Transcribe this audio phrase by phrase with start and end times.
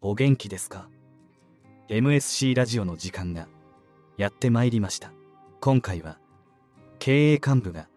[0.00, 0.88] お元気ですか
[1.88, 3.48] ？MSC ラジオの時間が
[4.16, 5.12] やってまいりました。
[5.60, 6.18] 今回は
[6.98, 7.88] 経営幹部が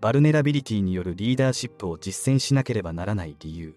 [0.00, 3.74] バルネラビリティによるリーダーシップを実践しなければならない理由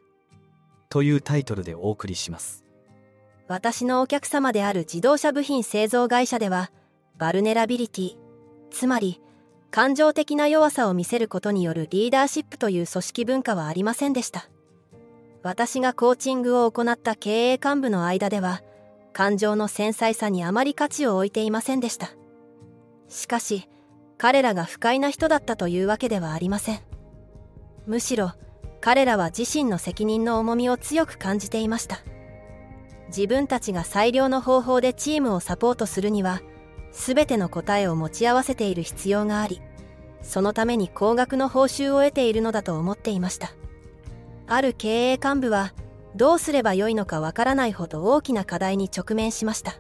[0.90, 2.64] というタイトルでお送りします。
[3.48, 6.72] 私のお客様である自動車部品製造会社では
[7.18, 8.18] バルネラビリティ
[8.72, 9.22] つまり
[9.72, 14.48] 感情的な弱さを見せることによるリーダーシップという組織文化はありませんでした。
[15.44, 18.62] 私がコーチングを行った経営幹部の間では
[19.12, 22.12] 感情の繊細さにあまり価値を置いていませんでした。
[23.10, 23.70] しかし
[24.18, 26.80] 彼らが不快な人だったというわけではありません。
[27.86, 28.32] むしろ
[28.80, 32.00] 彼らは自身の責任の重みを強く感じていました。
[33.10, 36.42] 自分たちが最良の方法でチームをサポートするには
[36.94, 39.62] 全ての答えを持ち合わせている必要があり
[40.22, 43.52] そのために高額の報酬を得ているのだと思っていました。
[44.54, 45.74] ある経営幹部は
[46.16, 49.74] どうすればよいのかわからないほど大きな課題に直面しました。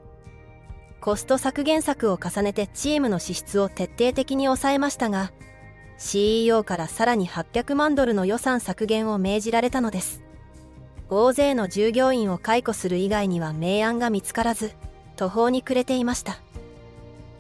[0.99, 5.33] コスト削減策を重ねてチームの支出を徹底的に抑えましたが
[5.97, 10.23] CEO からさらに800万ドルの予算削減を命じられたのです。
[11.09, 14.71] 大勢の従業員を解雇する以外には明暗が見つからず
[15.17, 16.39] 途方に暮れていました。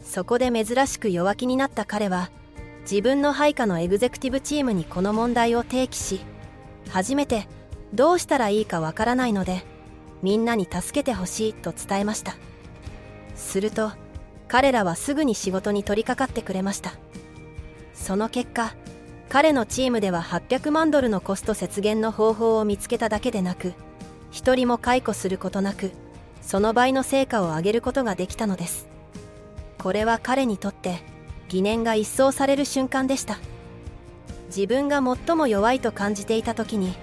[0.03, 2.29] そこで珍しく弱気になった彼は
[2.81, 6.21] 自分の配下のエグゼクティブチームにこの問題を提起し
[6.93, 7.47] 初めて
[7.95, 9.63] どうしたらいいかわからないので
[10.21, 12.35] みんなに助けてほしいと伝えました。
[13.33, 13.91] すると
[14.47, 16.93] 彼らはすぐに仕事に取り掛かってくれました。
[17.95, 18.75] その結果
[19.27, 23.73] 彼のチームでは800万ドルのコスト節減の方法を見つけただけでなく
[24.29, 25.93] 一人も解雇することなく
[26.43, 28.87] その倍の成果を上げることができたのです。
[29.79, 31.01] これは彼にとって
[31.49, 33.39] 疑念が一掃される瞬間でした。
[34.55, 36.93] 自分が最も弱いと感じていた時に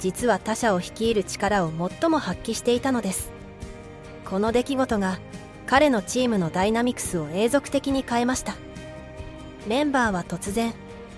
[0.00, 3.32] 実は他者を率いる力を最も発揮していたのです。
[4.24, 5.18] この出来事が
[5.66, 8.54] 彼のチームのダイナミクスを永続的に変えました。
[9.66, 10.72] メンバーは突然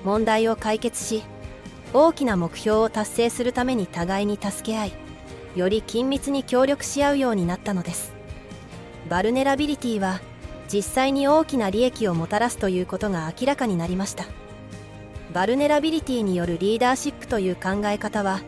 [0.05, 1.23] 問題を解決し
[1.93, 4.93] 大きな目標を達成するために互いに助け合い
[5.55, 8.13] より緊密に協力し合うようになったのです。
[9.09, 10.21] バルネラビリティは
[10.73, 14.42] 実際に大きな利益をもたらすということが明らかになりました。
[15.33, 18.41] バルネラビリティによるリーダーシップという考え方は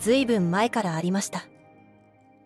[0.00, 1.46] 随分前からありました。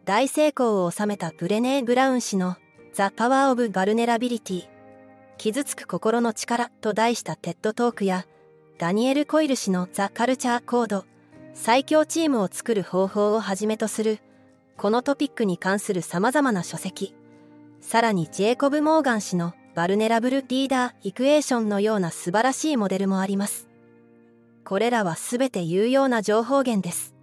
[0.05, 2.56] 大成功を収めたブレネー・ブラウン氏の
[2.92, 4.69] 「The Power of Vulnerability。
[5.38, 8.27] 傷つく心の力」と題した TED Talk や
[8.78, 11.04] ダニエル・コイル氏の「The Culture Code。
[11.54, 14.19] 最強チームを作る方法」をはじめとする。
[14.77, 17.15] このトピックに関する様々な書籍。
[17.81, 23.69] さらにジェイコブ・モーガン氏のバルネラブル・リーダー・イクエーションのような素晴らしいモデルもあります。
[24.64, 27.14] これらは全て有用な情報源です。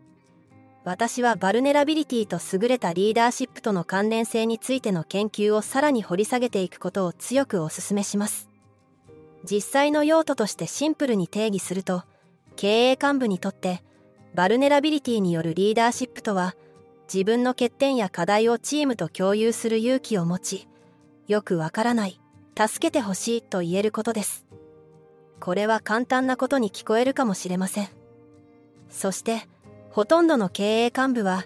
[0.83, 8.49] 私はバルネラビリティと優れたリーダーシップとの関連性についての研究をさらに掘り下げていくことを強くお勧めします。
[9.43, 12.03] 実際の用途としてシンプルに定義すると
[12.55, 13.83] 経営幹部にとって
[14.35, 16.55] バルネラビリティによるリーダーシップとは
[17.11, 20.67] 自分の欠点や課題をチームと共有する勇気を持ち
[21.27, 22.19] よくわからない
[22.55, 24.45] 助けてほしいと言えることです。
[25.41, 27.89] これは簡単なことに聞こえるかもしれません。
[28.89, 29.41] そして
[29.89, 31.45] ほとんどの経営幹部は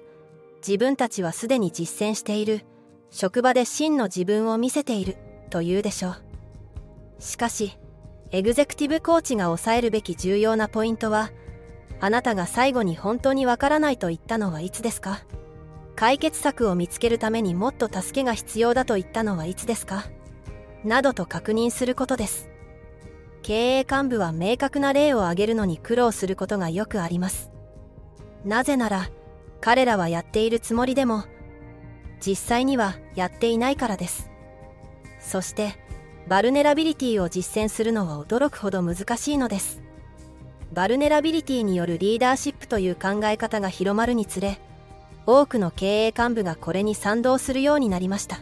[0.57, 2.65] 自分たちはすでに実践している
[3.09, 5.15] 職場で真の自分を見せている
[5.49, 6.15] と言うでしょう。
[7.19, 7.77] しかし
[8.31, 11.31] エグゼクティブコーチが抑えるべき重要なポイントは
[12.01, 15.21] あなたが最後に本当にわからないと言ったのはいつですか？
[15.95, 20.03] 解決策を見つけるためにもっと助けが必要だと言ったのはいつですか？
[20.83, 22.49] などと確認することです。
[23.45, 27.51] 経営幹部は明確な例を挙げるのに苦労することがよくあります。
[28.43, 29.11] なぜなら
[29.61, 31.25] 彼らはやっているつもりでも
[32.25, 34.31] 実際にはやっていないからです。
[35.19, 35.75] そして
[36.27, 39.79] バルネラビリティを実践するのは驚くほど難しいのです。
[40.73, 44.59] バルネラビリティによるリーダーシップという考え方が広まるにつれ
[45.27, 48.39] 多くの経営幹部がこれに賛同するようになりました。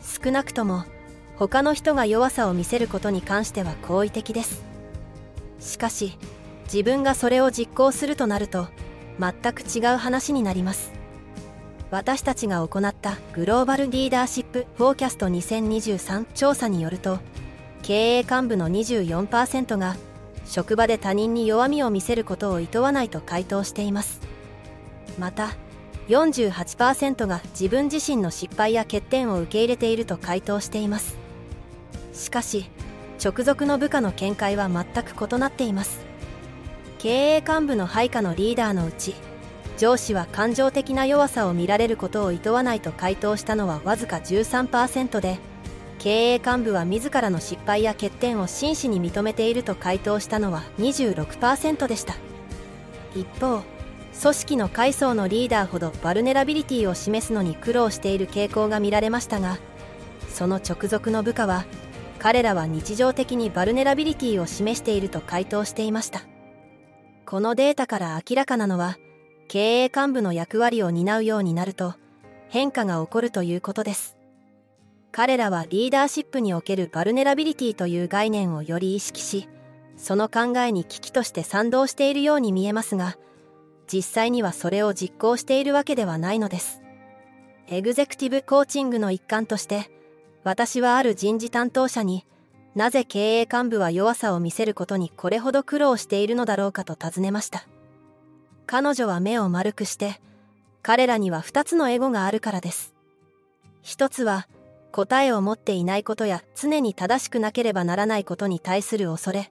[0.00, 0.84] 少なくとも
[1.38, 4.64] 他の人が弱さを見せることに関しては好意的です。
[5.60, 6.18] しかし
[6.64, 8.68] 自分がそれを実行するとなると
[9.18, 10.92] 全く違う話になります。
[11.90, 17.20] 私たちが行ったグローバルリーダーシップフォーキャスト2023調査によると
[17.82, 19.96] 経営幹部の24%が
[20.46, 24.20] 職場で他人に弱みを見せることを厭わないと回答しています。
[25.18, 25.50] また
[26.08, 31.25] 48%が自分自身の失敗や欠点を受け入れていると回答しています。
[32.16, 32.68] しかし
[33.22, 36.04] 直属の部下の見解は全く異なっています。
[36.98, 39.14] 経営幹部の配下のリーダーのうち
[39.76, 45.38] 上司は感情的な弱さを見られることを厭わないと回答したのはわずか13%で
[45.98, 52.14] 経営幹部は自らの失敗や欠点を真摯に認めていると回答したのは26%でした。
[53.14, 53.62] 一方
[54.22, 59.58] 組織の階層のリーダーほどバルネラビリティを示すのに苦労している傾向が見られましたが
[60.30, 61.66] その直属の部下は
[62.26, 66.24] 彼らは日常的にバルネラビリティを示していると回答していました。
[67.24, 68.98] このデータから明らかなのは
[69.46, 71.94] 経営幹部の役割を担うようになると
[72.48, 74.16] 変化が起こるということです。
[75.12, 79.48] 彼らはリーダーシップにおけるバルネラビリティという概念をより意識し
[79.96, 83.16] その考えに嬉々として賛同しているように見えますが
[83.86, 86.82] 実際にはそれを実行しているわけではないのです。
[87.68, 89.92] エグゼクティブコーチングの一環として
[90.46, 92.24] 私はある人事担当者に
[92.76, 97.66] なぜ経営幹部は弱さを見せることにこれほど苦労しているのだろうかと尋ねました。
[98.64, 100.20] 彼女は目を丸くして
[100.84, 102.94] 彼らには2つのエゴがあるからです。
[103.82, 104.46] 一つは
[104.92, 109.50] 答えを持っていないことや常に正しくなければならないことに対する恐れ。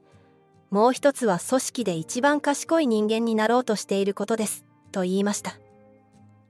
[0.72, 4.64] もう一つは組織で一番賢い人間になろうとしていることです
[4.94, 5.60] と言いました。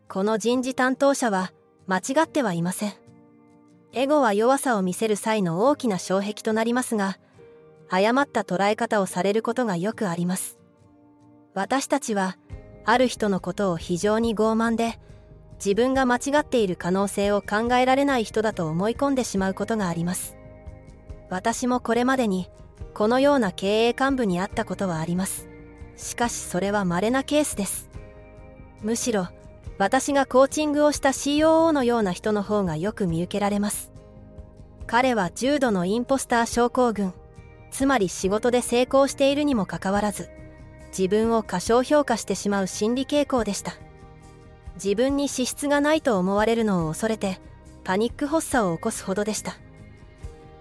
[0.07, 1.51] この人事担当者は
[1.87, 3.04] 間違ってはいません。
[3.97, 7.17] エゴは弱さを見せる際の大きな障壁となりますが
[7.89, 10.59] 誤った捉え方をされることがよくあります。
[11.53, 12.37] 私たちは
[12.83, 14.99] ある人のことを非常に傲慢で
[15.63, 20.35] 自分が間違っている可能性を考えられない人だと思い込んでしまうことがあります。
[21.29, 22.49] 私もこれまでに
[22.93, 25.47] このような経営幹部に会ったことはあります。
[25.95, 27.89] しかしそれは稀なケースです。
[28.81, 29.29] むしろ
[29.77, 33.91] 私がコーチングをした COO のような人の方がよく見受けられます。
[34.87, 37.13] 彼は重度のインポスター症候群
[37.71, 40.29] つまり仕事で成功しているにもかかわらず
[40.97, 43.73] 自分を過小評価してしまう心理傾向でした。
[44.75, 47.39] 自分に資質がないと思われるのを恐れて
[47.83, 49.57] パニック発作を起こすほどでした。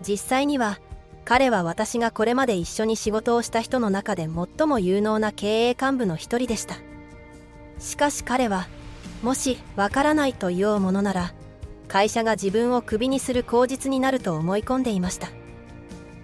[0.01, 0.81] 実際には
[1.25, 4.29] 彼は私がこれまで一緒に仕事をした人の中で
[4.59, 6.77] 最も有能な経営幹部の一人でした。
[7.79, 8.67] しかし彼は
[9.25, 11.33] もしわからないと言おうものなら
[11.89, 15.29] 会社が自分をクビにする口実になると思い込んでいました。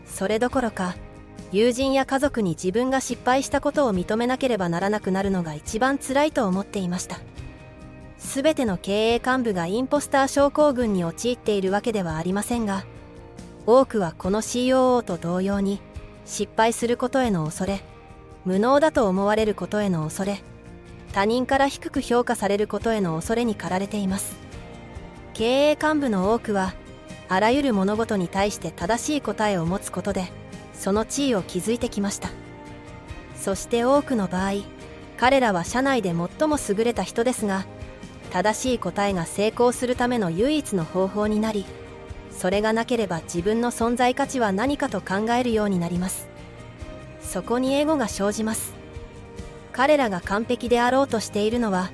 [0.04, 0.96] それどころか
[1.50, 7.20] 友人や家族に自分が失敗したことを認めなければならなくなるのが一番辛いと思っていました。
[8.18, 12.84] 全ての経営幹部がインポスター症候群に陥っているわけではありませんが
[13.64, 15.80] 多くはこの COO と同様に
[16.26, 17.82] 失敗することへの恐れ
[18.44, 20.42] 無能だと思われることへの恐れ
[21.12, 24.36] 他人から低く評価されることへの恐れに駆られています。
[25.34, 26.74] 経営幹部の多くは
[27.28, 30.30] あらゆる物事に対して正しい答えを持つことで
[30.74, 32.28] その地位を築いてきました。
[33.36, 34.62] そして多くの場合
[35.16, 37.64] 彼らは社内で最も優れた人ですが
[38.30, 41.64] 正しい答えが成功するための唯一の方法になり
[42.30, 46.28] それがなければ自分の存在価値は何かと考えるようになります。
[47.22, 48.79] そこにエゴが生じます。
[49.80, 51.90] 彼らが完璧であろうとしているのは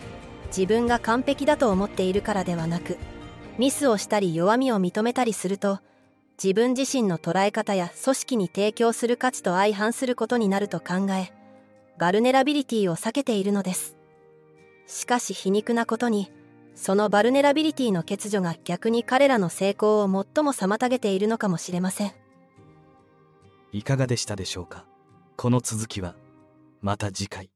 [0.48, 2.98] 自分が完璧だと思っているからではなく
[3.58, 5.78] ミスをしたり弱みを認めたりすると
[6.42, 11.32] 自分自身の捉え方や組織に提供する価値と相反することになると考え
[11.96, 13.96] バルネラビリティを避けているのです。
[14.88, 16.32] しかし皮肉なことに
[16.74, 22.12] そのバルネラビリティの欠如が逆に彼らの成功を最も妨げているのかもしれません。
[23.70, 24.84] いかがでしたでしょうか？
[25.36, 26.16] この続きは
[26.82, 27.48] また次回。